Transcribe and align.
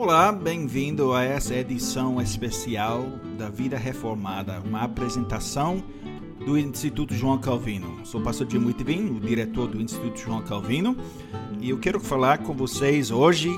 Olá, 0.00 0.32
bem-vindo 0.32 1.12
a 1.12 1.22
essa 1.22 1.54
edição 1.54 2.22
especial 2.22 3.04
da 3.36 3.50
Vida 3.50 3.76
Reformada, 3.76 4.58
uma 4.64 4.80
apresentação 4.80 5.84
do 6.46 6.56
Instituto 6.56 7.12
João 7.12 7.36
Calvino. 7.36 8.00
Sou 8.06 8.18
o 8.18 8.24
pastor 8.24 8.50
Jim 8.50 8.64
Witvin, 8.64 9.14
o 9.14 9.20
diretor 9.20 9.68
do 9.68 9.78
Instituto 9.78 10.18
João 10.18 10.40
Calvino, 10.40 10.96
e 11.60 11.68
eu 11.68 11.78
quero 11.78 12.00
falar 12.00 12.38
com 12.38 12.54
vocês 12.54 13.10
hoje 13.10 13.50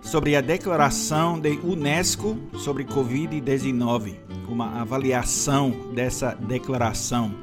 sobre 0.00 0.36
a 0.36 0.40
declaração 0.40 1.40
da 1.40 1.48
Unesco 1.48 2.38
sobre 2.54 2.84
Covid-19, 2.84 4.14
uma 4.48 4.80
avaliação 4.80 5.74
dessa 5.92 6.36
declaração. 6.36 7.34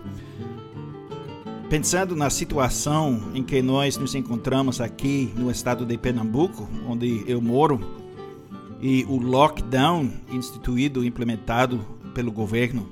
Pensando 1.69 2.15
na 2.15 2.29
situação 2.29 3.23
em 3.33 3.43
que 3.43 3.61
nós 3.61 3.97
nos 3.97 4.15
encontramos 4.15 4.79
aqui 4.79 5.33
no 5.35 5.51
estado 5.51 5.85
de 5.85 5.97
Pernambuco, 5.97 6.65
onde 6.87 7.25
eu 7.27 7.41
moro, 7.41 8.06
e 8.81 9.03
o 9.05 9.17
lockdown 9.17 10.11
instituído, 10.29 11.03
implementado 11.03 11.79
pelo 12.13 12.31
governo, 12.31 12.91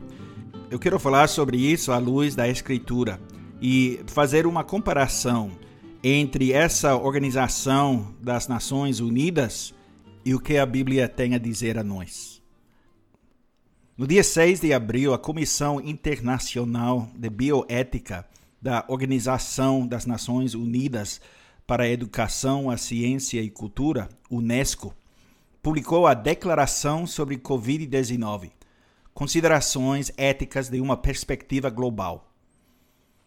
eu 0.69 0.79
quero 0.79 0.99
falar 0.99 1.27
sobre 1.27 1.57
isso 1.57 1.91
à 1.91 1.97
luz 1.97 2.35
da 2.35 2.47
Escritura 2.47 3.19
e 3.61 4.01
fazer 4.07 4.47
uma 4.47 4.63
comparação 4.63 5.51
entre 6.03 6.51
essa 6.51 6.95
organização 6.95 8.15
das 8.21 8.47
Nações 8.47 8.99
Unidas 8.99 9.73
e 10.23 10.33
o 10.33 10.39
que 10.39 10.57
a 10.57 10.65
Bíblia 10.65 11.07
tem 11.07 11.35
a 11.35 11.37
dizer 11.37 11.77
a 11.77 11.83
nós. 11.83 12.41
No 13.97 14.05
dia 14.05 14.23
6 14.23 14.59
de 14.59 14.73
abril, 14.73 15.13
a 15.13 15.19
Comissão 15.19 15.79
Internacional 15.79 17.07
de 17.15 17.29
Bioética 17.29 18.25
da 18.61 18.83
Organização 18.87 19.87
das 19.87 20.05
Nações 20.05 20.53
Unidas 20.53 21.21
para 21.65 21.83
a 21.83 21.89
Educação, 21.89 22.69
a 22.69 22.77
Ciência 22.77 23.41
e 23.41 23.49
Cultura, 23.49 24.09
UNESCO, 24.29 24.93
publicou 25.65 26.05
a 26.05 26.13
Declaração 26.13 27.07
sobre 27.07 27.37
Covid-19, 27.37 28.51
Considerações 29.15 30.13
Éticas 30.15 30.69
de 30.69 30.79
uma 30.79 30.95
Perspectiva 30.95 31.71
Global. 31.71 32.31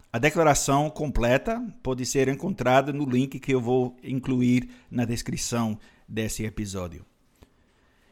A 0.09 0.17
declaração 0.17 0.89
completa 0.89 1.61
pode 1.83 2.05
ser 2.05 2.29
encontrada 2.29 2.93
no 2.93 3.03
link 3.03 3.41
que 3.41 3.53
eu 3.53 3.59
vou 3.59 3.97
incluir 4.01 4.69
na 4.89 5.03
descrição 5.03 5.77
desse 6.07 6.45
episódio. 6.45 7.05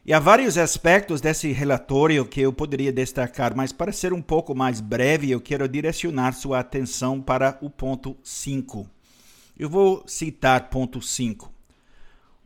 E 0.06 0.12
há 0.12 0.20
vários 0.20 0.58
aspectos 0.58 1.22
desse 1.22 1.54
relatório 1.54 2.26
que 2.26 2.42
eu 2.42 2.52
poderia 2.52 2.92
destacar, 2.92 3.56
mas 3.56 3.72
para 3.72 3.94
ser 3.94 4.12
um 4.12 4.22
pouco 4.22 4.54
mais 4.54 4.82
breve, 4.82 5.32
eu 5.32 5.40
quero 5.40 5.70
direcionar 5.70 6.34
sua 6.34 6.60
atenção 6.60 7.22
para 7.22 7.58
o 7.62 7.70
ponto 7.70 8.18
5. 8.22 8.90
Eu 9.58 9.70
vou 9.70 10.04
citar 10.06 10.70
ponto 10.70 11.02
5. 11.02 11.56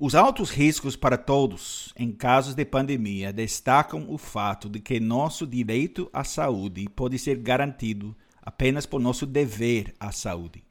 Os 0.03 0.15
altos 0.15 0.49
riscos 0.49 0.95
para 0.95 1.15
todos 1.15 1.93
em 1.95 2.11
casos 2.11 2.55
de 2.55 2.65
pandemia 2.65 3.31
destacam 3.31 4.07
o 4.09 4.17
fato 4.17 4.67
de 4.67 4.79
que 4.79 4.99
nosso 4.99 5.45
direito 5.45 6.09
à 6.11 6.23
saúde 6.23 6.89
pode 6.89 7.19
ser 7.19 7.37
garantido 7.37 8.15
apenas 8.41 8.87
por 8.87 8.99
nosso 8.99 9.27
dever 9.27 9.93
à 9.99 10.11
saúde, 10.11 10.63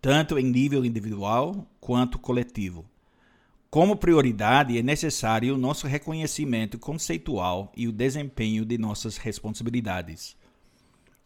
tanto 0.00 0.38
em 0.38 0.44
nível 0.44 0.86
individual 0.86 1.66
quanto 1.82 2.18
coletivo. 2.18 2.86
Como 3.68 3.94
prioridade, 3.94 4.78
é 4.78 4.82
necessário 4.82 5.54
o 5.54 5.58
nosso 5.58 5.86
reconhecimento 5.86 6.78
conceitual 6.78 7.70
e 7.76 7.86
o 7.86 7.92
desempenho 7.92 8.64
de 8.64 8.78
nossas 8.78 9.18
responsabilidades. 9.18 10.34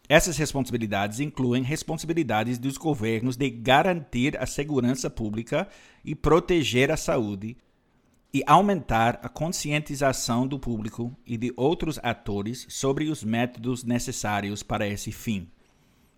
Essas 0.09 0.37
responsabilidades 0.37 1.21
incluem 1.21 1.63
responsabilidades 1.63 2.59
dos 2.59 2.77
governos 2.77 3.37
de 3.37 3.51
garantir 3.51 4.37
a 4.41 4.47
segurança 4.47 5.11
pública 5.11 5.69
e 6.05 6.15
proteger 6.15 6.91
a 6.91 6.97
saúde, 6.97 7.57
e 8.35 8.43
aumentar 8.47 9.19
a 9.23 9.29
conscientização 9.29 10.47
do 10.47 10.59
público 10.59 11.17
e 11.25 11.39
de 11.39 11.53
outros 11.57 11.99
atores 12.03 12.67
sobre 12.69 13.09
os 13.09 13.25
métodos 13.25 13.83
necessários 13.83 14.63
para 14.63 14.87
esse 14.87 15.11
fim 15.11 15.49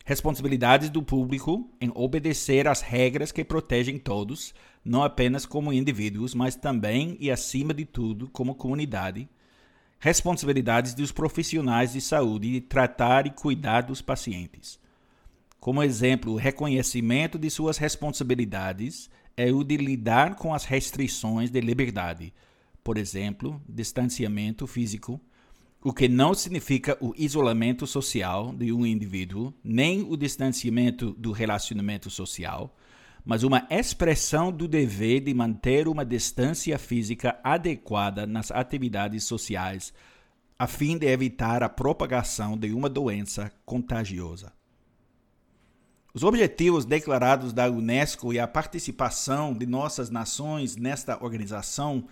responsabilidades 0.08 0.88
do 0.88 1.02
público 1.02 1.68
em 1.78 1.92
obedecer 1.94 2.66
às 2.66 2.80
regras 2.80 3.30
que 3.30 3.44
protegem 3.44 3.98
todos, 3.98 4.54
não 4.82 5.02
apenas 5.02 5.44
como 5.44 5.70
indivíduos, 5.70 6.34
mas 6.34 6.56
também 6.56 7.18
e 7.20 7.30
acima 7.30 7.74
de 7.74 7.84
tudo 7.84 8.26
como 8.30 8.54
comunidade. 8.54 9.28
Responsabilidades 10.00 10.94
dos 10.94 11.10
profissionais 11.10 11.92
de 11.92 12.00
saúde 12.00 12.52
de 12.52 12.60
tratar 12.60 13.26
e 13.26 13.30
cuidar 13.30 13.80
dos 13.80 14.00
pacientes. 14.00 14.78
Como 15.58 15.82
exemplo, 15.82 16.32
o 16.32 16.36
reconhecimento 16.36 17.36
de 17.36 17.50
suas 17.50 17.78
responsabilidades 17.78 19.10
é 19.36 19.52
o 19.52 19.64
de 19.64 19.76
lidar 19.76 20.36
com 20.36 20.54
as 20.54 20.64
restrições 20.64 21.50
de 21.50 21.60
liberdade, 21.60 22.32
por 22.84 22.96
exemplo, 22.96 23.60
distanciamento 23.68 24.68
físico, 24.68 25.20
o 25.82 25.92
que 25.92 26.08
não 26.08 26.32
significa 26.32 26.96
o 27.00 27.12
isolamento 27.16 27.84
social 27.84 28.54
de 28.54 28.72
um 28.72 28.86
indivíduo, 28.86 29.52
nem 29.64 30.02
o 30.02 30.16
distanciamento 30.16 31.10
do 31.18 31.32
relacionamento 31.32 32.08
social, 32.08 32.72
mas 33.24 33.42
uma 33.42 33.66
expressão 33.70 34.50
do 34.50 34.66
dever 34.66 35.20
de 35.20 35.34
manter 35.34 35.88
uma 35.88 36.04
distância 36.04 36.78
física 36.78 37.38
adequada 37.42 38.26
nas 38.26 38.50
atividades 38.50 39.24
sociais, 39.24 39.92
a 40.58 40.66
fim 40.66 40.98
de 40.98 41.06
evitar 41.06 41.62
a 41.62 41.68
propagação 41.68 42.56
de 42.56 42.72
uma 42.72 42.88
doença 42.88 43.52
contagiosa. 43.64 44.52
Os 46.12 46.24
objetivos 46.24 46.84
declarados 46.84 47.52
da 47.52 47.70
Unesco 47.70 48.32
e 48.32 48.40
a 48.40 48.48
participação 48.48 49.52
de 49.52 49.66
nossas 49.66 50.10
nações 50.10 50.74
nesta 50.74 51.22
organização 51.22 52.08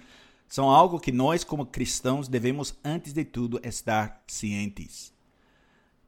são 0.46 0.70
algo 0.70 1.00
que 1.00 1.10
nós, 1.10 1.42
como 1.42 1.66
cristãos, 1.66 2.28
devemos, 2.28 2.78
antes 2.84 3.12
de 3.12 3.24
tudo, 3.24 3.60
estar 3.64 4.22
cientes. 4.28 5.12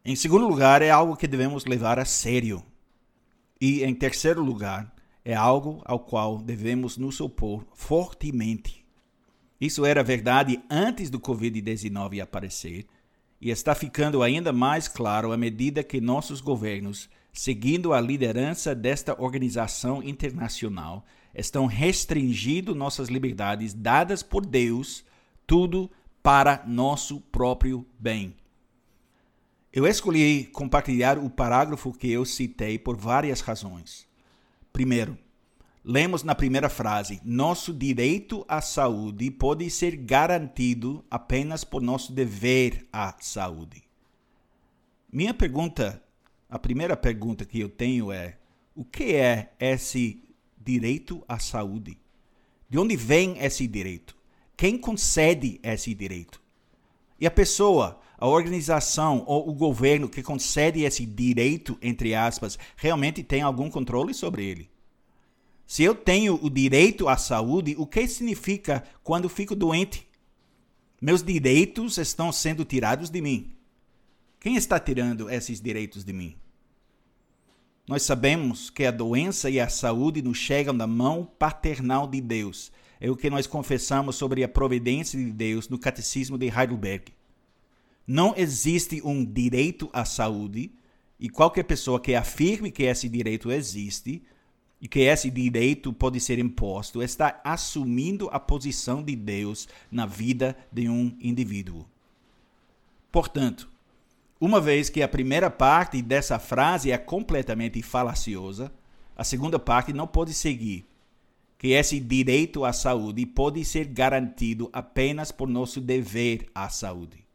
Em 0.04 0.15
segundo 0.15 0.47
lugar, 0.47 0.80
é 0.80 0.91
algo 0.91 1.16
que 1.16 1.26
devemos 1.26 1.65
levar 1.65 1.98
a 1.98 2.04
sério. 2.04 2.65
E, 3.61 3.83
em 3.83 3.95
terceiro 3.95 4.43
lugar, 4.43 4.95
é 5.25 5.35
algo 5.35 5.83
ao 5.85 5.99
qual 5.99 6.39
devemos 6.39 6.97
nos 6.97 7.21
opor 7.21 7.67
fortemente. 7.75 8.87
Isso 9.61 9.85
era 9.85 10.03
verdade 10.03 10.61
antes 10.71 11.11
do 11.11 11.19
Covid-19 11.19 12.21
aparecer 12.23 12.87
e 13.41 13.51
está 13.51 13.75
ficando 13.75 14.23
ainda 14.23 14.53
mais 14.53 14.89
claro 14.89 15.33
à 15.33 15.37
medida 15.37 15.83
que 15.83 16.01
nossos 16.01 16.41
governos, 16.41 17.09
seguindo 17.33 17.93
a 17.93 18.01
liderança 18.01 18.75
desta 18.75 19.21
organização 19.21 20.03
internacional, 20.03 21.05
estão 21.35 21.67
restringindo 21.67 22.75
nossas 22.75 23.09
liberdades 23.09 23.75
dadas 23.75 24.23
por 24.23 24.47
Deus, 24.47 25.05
tudo 25.47 25.91
para 26.23 26.65
nosso 26.67 27.21
próprio 27.21 27.87
bem. 27.99 28.35
Eu 29.78 29.87
escolhi 29.87 30.47
compartilhar 30.47 31.19
o 31.19 31.31
parágrafo 31.31 31.93
que 31.93 32.11
eu 32.11 32.25
citei 32.25 32.81
por 32.81 32.97
várias 32.97 33.41
razões. 33.41 34.09
Primeiro, 34.72 35.16
lemos 35.84 36.25
na 36.25 36.34
primeira 36.34 36.69
frase: 36.69 37.21
Nosso 37.25 37.72
direito 37.72 38.44
à 38.49 38.61
saúde 38.61 39.31
pode 39.31 39.71
ser 39.71 39.94
garantido 39.94 41.05
apenas 41.09 41.62
por 41.62 41.81
nosso 41.81 42.12
dever 42.12 42.89
à 42.93 43.15
saúde. 43.21 43.84
Minha 45.12 45.33
pergunta, 45.33 46.03
a 46.50 46.59
primeira 46.59 46.97
pergunta 46.97 47.45
que 47.45 47.60
eu 47.60 47.69
tenho 47.69 48.10
é: 48.10 48.37
o 48.75 48.84
que 48.84 49.15
é 49.15 49.53
esse 49.60 50.25
direito 50.60 51.22
à 51.28 51.39
saúde. 51.39 51.97
De 52.69 52.81
onde 52.81 52.97
vem 52.97 53.39
esse 53.39 53.65
direito? 53.69 54.16
Quem 54.56 54.77
concede 54.77 55.60
esse 55.62 55.95
direito? 55.95 56.43
E 57.21 57.28
a 57.28 57.31
pessoa, 57.31 58.00
a 58.19 58.27
organização 58.27 59.23
ou 59.27 59.49
o 59.49 59.55
governo 59.55 60.09
que 60.09 60.23
concede 60.23 60.83
esse 60.83 61.07
direito, 61.07 61.78
entre 61.81 62.15
aspas, 62.15 62.59
realmente 62.77 63.22
tem 63.22 63.41
algum 63.41 63.71
controle 63.71 64.13
sobre 64.13 64.45
ele? 64.45 64.69
Se 65.66 65.84
eu 65.84 65.95
tenho 65.95 66.39
o 66.42 66.51
direito 66.51 67.09
à 67.09 67.16
saúde, 67.16 67.77
o 67.78 67.87
que 67.87 68.09
significa 68.09 68.83
quando 69.04 69.28
fico 69.28 69.54
doente? 69.54 70.09
Meus 71.01 71.22
direitos 71.22 71.97
estão 71.97 72.33
sendo 72.33 72.65
tirados 72.65 73.09
de 73.09 73.21
mim. 73.21 73.53
Quem 74.41 74.57
está 74.57 74.81
tirando 74.81 75.31
esses 75.31 75.60
direitos 75.60 76.04
de 76.04 76.13
mim? 76.13 76.37
Nós 77.87 78.03
sabemos 78.03 78.69
que 78.69 78.84
a 78.84 78.91
doença 78.91 79.48
e 79.48 79.60
a 79.60 79.69
saúde 79.69 80.22
nos 80.22 80.39
chegam 80.39 80.77
da 80.77 80.87
mão 80.87 81.25
paternal 81.39 82.07
de 82.07 82.21
Deus. 82.21 82.72
É 83.01 83.10
o 83.10 83.16
que 83.16 83.31
nós 83.31 83.47
confessamos 83.47 84.16
sobre 84.16 84.42
a 84.42 84.48
providência 84.48 85.19
de 85.19 85.31
Deus 85.31 85.69
no 85.69 85.78
Catecismo 85.78 86.37
de 86.37 86.47
Heidelberg. 86.47 87.13
Não 88.10 88.33
existe 88.34 89.03
um 89.05 89.22
direito 89.22 89.91
à 89.93 90.03
saúde, 90.05 90.72
e 91.21 91.28
qualquer 91.28 91.65
pessoa 91.65 92.01
que 92.01 92.15
afirme 92.15 92.71
que 92.71 92.84
esse 92.84 93.09
direito 93.09 93.51
existe 93.51 94.22
e 94.81 94.87
que 94.87 95.01
esse 95.01 95.31
direito 95.31 95.93
pode 95.93 96.21
ser 96.21 96.39
imposto 96.39 97.03
está 97.03 97.41
assumindo 97.45 98.31
a 98.33 98.39
posição 98.39 99.03
de 99.03 99.15
Deus 99.16 99.69
na 99.91 100.07
vida 100.07 100.57
de 100.72 100.89
um 100.89 101.16
indivíduo. 101.21 101.84
Portanto, 103.10 103.69
uma 104.41 104.61
vez 104.61 104.89
que 104.89 105.03
a 105.03 105.09
primeira 105.09 105.51
parte 105.51 106.01
dessa 106.01 106.39
frase 106.39 106.93
é 106.93 106.97
completamente 106.97 107.83
falaciosa, 107.83 108.72
a 109.16 109.25
segunda 109.25 109.59
parte 109.59 109.93
não 109.93 110.07
pode 110.07 110.33
seguir. 110.33 110.87
que 111.59 111.72
esse 111.72 111.99
direito 111.99 112.65
à 112.65 112.72
saúde 112.72 113.27
pode 113.27 113.65
ser 113.65 113.87
garantido 113.87 114.71
apenas 114.72 115.33
por 115.33 115.49
nosso 115.49 115.81
dever 115.81 116.47
à 116.54 116.69
saúde. 116.69 117.28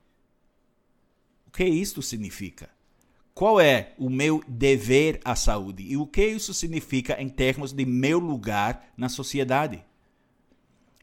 Que 1.54 1.64
isto 1.64 2.02
significa? 2.02 2.68
Qual 3.32 3.62
é 3.62 3.94
o 3.98 4.10
meu 4.10 4.44
dever 4.48 5.22
à 5.24 5.36
saúde 5.36 5.84
e 5.84 5.96
o 5.96 6.08
que 6.08 6.26
isso 6.26 6.52
significa 6.52 7.22
em 7.22 7.30
termos 7.30 7.72
de 7.72 7.86
meu 7.86 8.18
lugar 8.18 8.92
na 8.98 9.08
sociedade? 9.08 9.84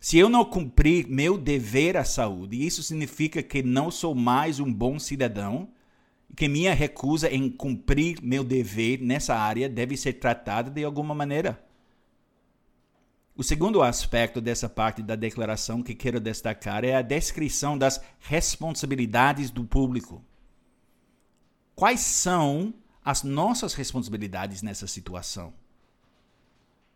Se 0.01 0.19
eu 0.19 0.29
não 0.29 0.45
cumprir 0.45 1.07
meu 1.07 1.39
dever 1.39 1.97
à 1.97 2.05
saúde, 2.05 2.67
isso 2.67 2.83
significa 2.83 3.43
que 3.43 3.63
não 3.63 3.93
sou 3.93 4.13
mais 4.13 4.59
um 4.59 4.73
bom 4.73 4.99
cidadão 4.99 5.69
que 6.37 6.49
minha 6.49 6.75
recusa 6.75 7.29
em 7.29 7.49
cumprir 7.49 8.19
meu 8.23 8.43
dever 8.43 9.01
nessa 9.01 9.37
área 9.37 9.69
deve 9.69 9.97
ser 9.97 10.15
tratada 10.15 10.71
de 10.71 10.83
alguma 10.83 11.15
maneira. 11.15 11.65
O 13.37 13.45
segundo 13.45 13.83
aspecto 13.83 14.41
dessa 14.41 14.69
parte 14.69 15.01
da 15.01 15.15
declaração 15.15 15.83
que 15.83 15.95
quero 15.95 16.19
destacar 16.19 16.85
é 16.85 16.95
a 16.95 17.03
descrição 17.03 17.79
das 17.79 18.01
responsabilidades 18.19 19.51
do 19.51 19.65
público. 19.65 20.25
Quais 21.81 22.01
são 22.01 22.75
as 23.03 23.23
nossas 23.23 23.73
responsabilidades 23.73 24.61
nessa 24.61 24.87
situação? 24.87 25.55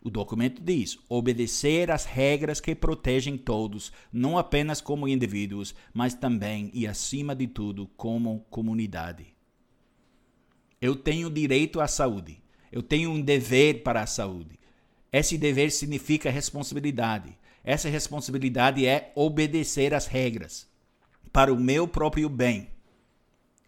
O 0.03 0.11
documento 0.11 0.61
diz: 0.63 0.99
obedecer 1.09 1.91
às 1.91 2.05
regras 2.05 2.61
que 2.61 2.75
protegem 2.75 3.39
todos, 3.39 3.91
não 4.13 4.37
apenas 4.37 4.83
como 4.83 5.09
indivíduos, 5.09 5.75
mas 5.95 6.13
também 6.13 6.71
e 6.75 6.87
acima 6.87 7.35
de 7.35 7.47
tudo 7.47 7.89
como 7.97 8.45
comunidade. 8.51 9.35
Eu 10.83 10.95
tenho 10.95 11.31
direito 11.31 11.81
à 11.81 11.89
saúde. 11.89 12.43
Eu 12.71 12.83
tenho 12.83 13.11
um 13.11 13.23
dever 13.23 13.83
para 13.83 14.03
a 14.03 14.07
saúde. 14.07 14.61
Esse 15.11 15.39
dever 15.39 15.73
significa 15.73 16.29
responsabilidade. 16.29 17.39
Essa 17.65 17.89
responsabilidade 17.89 18.85
é 18.85 19.13
obedecer 19.15 19.95
às 19.95 20.07
regras 20.07 20.69
para 21.33 21.51
o 21.51 21.59
meu 21.59 21.89
próprio 21.89 22.29
bem, 22.29 22.69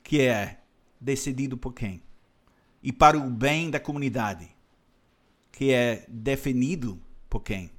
que 0.05 0.21
é 0.21 0.61
decidido 1.01 1.57
por 1.57 1.73
quem? 1.73 2.03
E 2.83 2.93
para 2.93 3.19
o 3.19 3.31
bem 3.31 3.71
da 3.71 3.81
comunidade 3.81 4.55
que 5.51 5.73
é 5.73 6.05
definido 6.09 7.01
por 7.31 7.41
quem? 7.41 7.71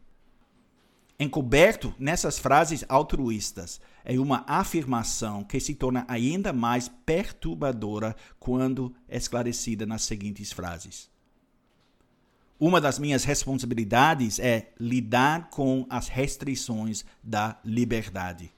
Encoberto 1.20 1.96
nessas 1.98 2.38
frases 2.38 2.86
altruístas 2.88 3.82
é 4.04 4.20
uma 4.20 4.44
afirmação 4.48 5.44
que 5.44 5.60
se 5.60 5.74
torna 5.74 6.06
ainda 6.08 6.54
mais 6.54 6.88
perturbadora 6.88 8.16
quando 8.40 8.96
esclarecida 9.10 9.86
nas 9.86 10.04
seguintes 10.04 10.52
frases. 10.52 11.10
Uma 12.60 12.82
das 12.82 12.98
minhas 12.98 13.24
responsabilidades 13.24 14.40
é 14.40 14.72
lidar 14.80 15.50
com 15.50 15.86
as 15.90 16.08
restrições 16.08 17.06
da 17.24 17.60
liberdade. 17.64 18.52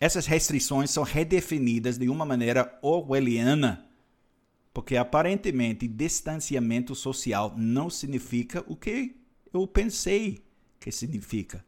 Essas 0.00 0.26
restrições 0.26 0.90
são 0.90 1.02
redefinidas 1.02 1.98
de 1.98 2.08
uma 2.08 2.24
maneira 2.24 2.78
orwelliana 2.82 3.88
porque 4.74 4.96
aparentemente 4.96 5.86
distanciamento 5.86 6.96
social 6.96 7.54
não 7.56 7.88
significa 7.88 8.64
o 8.66 8.74
que 8.74 9.14
eu 9.52 9.68
pensei 9.68 10.44
que 10.80 10.90
significa. 10.90 11.64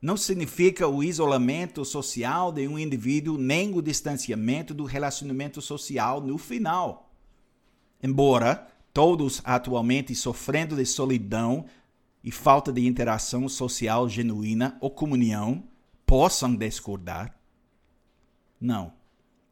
Não 0.00 0.16
significa 0.16 0.86
o 0.86 1.02
isolamento 1.02 1.82
social 1.82 2.52
de 2.52 2.68
um 2.68 2.78
indivíduo, 2.78 3.38
nem 3.38 3.74
o 3.74 3.80
distanciamento 3.80 4.74
do 4.74 4.84
relacionamento 4.84 5.62
social 5.62 6.20
no 6.20 6.36
final. 6.36 7.10
Embora 8.02 8.68
todos 8.92 9.40
atualmente 9.42 10.14
sofrendo 10.14 10.76
de 10.76 10.84
solidão 10.84 11.64
e 12.22 12.30
falta 12.30 12.70
de 12.70 12.86
interação 12.86 13.48
social 13.48 14.06
genuína 14.08 14.76
ou 14.78 14.90
comunhão 14.90 15.64
possam 16.12 16.54
discordar, 16.54 17.34
não 18.60 18.92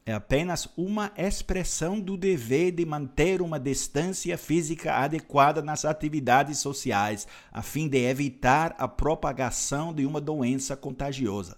é 0.05 0.13
apenas 0.13 0.69
uma 0.77 1.11
expressão 1.17 1.99
do 1.99 2.19
dever 2.19 2.71
de 2.73 2.85
manter 2.85 3.41
uma 3.41 3.59
distância 3.59 4.37
física 4.37 4.93
adequada 4.93 5.63
nas 5.63 5.87
atividades 5.87 6.59
sociais, 6.59 7.27
a 7.51 7.63
fim 7.63 7.89
de 7.89 7.97
evitar 8.05 8.77
a 8.79 8.87
propagação 8.87 9.91
de 9.91 10.05
uma 10.05 10.21
doença 10.21 10.77
contagiosa. 10.77 11.57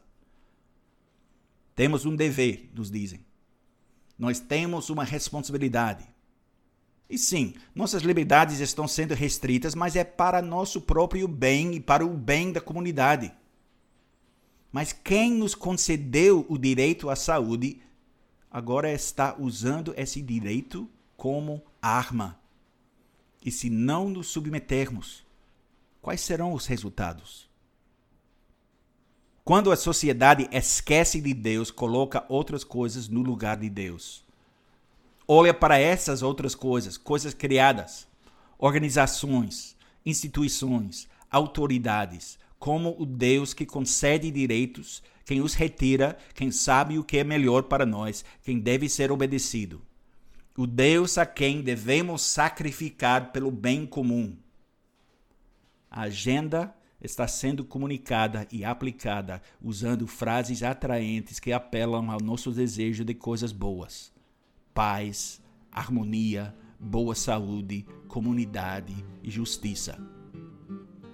Temos 1.75 2.07
um 2.07 2.15
dever, 2.15 2.71
nos 2.73 2.89
dizem. 2.89 3.27
Nós 4.17 4.39
temos 4.39 4.89
uma 4.89 5.03
responsabilidade. 5.03 6.07
E 7.11 7.19
sim, 7.19 7.55
nossas 7.75 8.05
liberdades 8.05 8.61
estão 8.61 8.87
sendo 8.87 9.15
restritas, 9.15 9.75
mas 9.75 9.97
é 9.97 10.05
para 10.05 10.41
nosso 10.41 10.81
próprio 10.81 11.27
bem 11.27 11.75
e 11.75 11.81
para 11.81 12.07
o 12.07 12.17
bem 12.17 12.53
da 12.53 12.61
comunidade. 12.61 13.33
Mas 14.73 14.93
quem 14.93 15.31
nos 15.31 15.55
concedeu 15.55 16.47
o 16.49 16.57
direito 16.57 17.11
à 17.11 17.15
saúde 17.15 17.83
agora 18.51 18.91
está 18.91 19.37
usando 19.39 19.93
esse 19.97 20.23
direito 20.23 20.89
como 21.17 21.63
arma. 21.81 22.41
E 23.45 23.51
se 23.51 23.69
não 23.69 24.09
nos 24.09 24.29
submetermos, 24.29 25.25
quais 26.01 26.23
serão 26.23 26.55
os 26.55 26.67
resultados? 26.67 27.51
Quando 29.45 29.73
a 29.73 29.77
sociedade 29.77 30.49
esquece 30.53 31.21
de 31.21 31.35
Deus, 31.35 31.71
coloca 31.71 32.25
outras 32.29 32.65
coisas 32.65 33.09
no 33.09 33.21
lugar 33.21 33.57
de 33.59 33.69
Deus. 33.69 34.25
Olha 35.27 35.53
para 35.53 35.79
essas 35.79 36.23
outras 36.23 36.55
coisas, 36.55 36.97
coisas 36.97 37.35
criadas, 37.35 38.07
organizações, 38.57 39.77
instituições, 40.07 41.09
autoridades, 41.31 42.39
como 42.63 42.95
o 42.97 43.05
Deus 43.05 43.53
que 43.53 43.67
concede 43.67 44.31
direitos 44.31 45.03
quem 45.25 45.41
os 45.41 45.53
retira, 45.53 46.17
quem 46.33 46.53
sabe 46.53 46.97
o 46.97 47.03
que 47.03 47.19
é 47.19 47.25
melhor 47.25 47.65
para 47.65 47.85
nós, 47.85 48.25
quem 48.41 48.61
deve 48.61 48.89
ser 48.89 49.11
obedecido. 49.11 49.83
O 50.57 50.65
Deus 50.65 51.19
a 51.19 51.27
quem 51.27 51.61
devemos 51.61 52.23
sacrificar 52.23 53.33
pelo 53.33 53.51
bem 53.51 53.85
comum. 53.85 54.37
A 55.91 56.03
agenda 56.03 56.73
está 57.01 57.27
sendo 57.27 57.65
comunicada 57.65 58.47
e 58.53 58.65
aplicada 58.65 59.43
usando 59.61 60.07
frases 60.07 60.63
atraentes 60.63 61.41
que 61.41 61.53
apelam 61.53 62.13
ao 62.13 62.21
nosso 62.21 62.53
desejo 62.53 63.05
de 63.05 63.13
coisas 63.13 63.51
boas: 63.51 64.13
paz, 64.73 65.43
harmonia, 65.73 66.55
boa 66.79 67.17
saúde, 67.17 67.85
comunidade 68.07 68.95
e 69.21 69.33
justiça. 69.33 70.12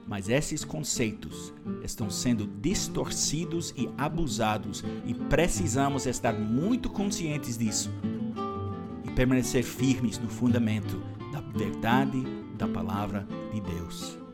Mas 0.09 0.31
esses 0.31 0.65
conceitos 0.65 1.53
estão 1.85 2.09
sendo 2.09 2.47
distorcidos 2.47 3.75
e 3.77 3.91
abusados 3.99 4.83
e 5.05 5.12
precisamos 5.12 6.07
estar 6.07 6.33
muito 6.33 6.88
conscientes 6.88 7.59
disso 7.59 7.91
e 9.05 9.11
permanecer 9.11 9.62
firmes 9.62 10.19
no 10.19 10.29
fundamento 10.29 11.03
da 11.31 11.43
verdade 11.43 12.25
da 12.57 12.67
palavra 12.67 13.29
de 13.53 13.61
Deus. 13.61 14.27